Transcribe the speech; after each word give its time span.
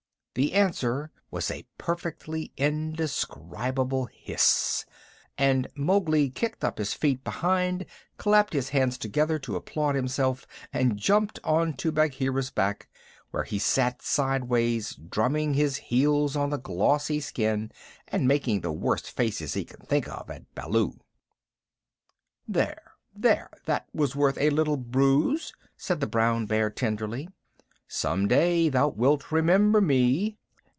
The 0.33 0.53
answer 0.53 1.11
was 1.29 1.51
a 1.51 1.65
perfectly 1.77 2.53
indescribable 2.55 4.05
hiss, 4.05 4.85
and 5.37 5.67
Mowgli 5.75 6.29
kicked 6.29 6.63
up 6.63 6.77
his 6.77 6.93
feet 6.93 7.21
behind, 7.25 7.85
clapped 8.15 8.53
his 8.53 8.69
hands 8.69 8.97
together 8.97 9.37
to 9.39 9.57
applaud 9.57 9.95
himself, 9.95 10.47
and 10.71 10.95
jumped 10.95 11.39
on 11.43 11.73
to 11.73 11.91
Bagheera's 11.91 12.49
back, 12.49 12.87
where 13.31 13.43
he 13.43 13.59
sat 13.59 14.01
sideways, 14.01 14.95
drumming 14.95 15.49
with 15.49 15.57
his 15.57 15.75
heels 15.75 16.37
on 16.37 16.49
the 16.49 16.57
glossy 16.57 17.19
skin 17.19 17.69
and 18.07 18.25
making 18.25 18.61
the 18.61 18.71
worst 18.71 19.11
faces 19.11 19.53
he 19.53 19.65
could 19.65 19.85
think 19.85 20.07
of 20.07 20.29
at 20.29 20.45
Baloo. 20.55 21.01
"There 22.47 22.93
there! 23.13 23.49
That 23.65 23.89
was 23.93 24.15
worth 24.15 24.37
a 24.37 24.49
little 24.49 24.77
bruise," 24.77 25.51
said 25.75 25.99
the 25.99 26.07
brown 26.07 26.45
bear 26.45 26.69
tenderly. 26.69 27.27
"Some 27.93 28.29
day 28.29 28.69
thou 28.69 28.87
wilt 28.87 29.33
remember 29.33 29.81
me." 29.81 30.37